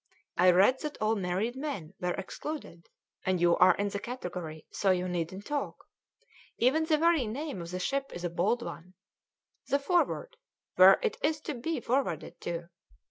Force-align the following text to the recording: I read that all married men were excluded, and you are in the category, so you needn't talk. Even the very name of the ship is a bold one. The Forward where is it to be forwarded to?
I 0.35 0.49
read 0.49 0.79
that 0.79 0.97
all 0.99 1.15
married 1.15 1.55
men 1.55 1.93
were 1.99 2.15
excluded, 2.15 2.89
and 3.23 3.39
you 3.39 3.55
are 3.57 3.75
in 3.75 3.89
the 3.89 3.99
category, 3.99 4.65
so 4.71 4.89
you 4.89 5.07
needn't 5.07 5.45
talk. 5.45 5.75
Even 6.57 6.85
the 6.85 6.97
very 6.97 7.27
name 7.27 7.61
of 7.61 7.69
the 7.69 7.77
ship 7.79 8.09
is 8.11 8.23
a 8.23 8.29
bold 8.31 8.63
one. 8.63 8.95
The 9.67 9.77
Forward 9.77 10.37
where 10.75 10.95
is 11.03 11.11
it 11.21 11.43
to 11.43 11.53
be 11.53 11.81
forwarded 11.81 12.41
to? 12.41 12.69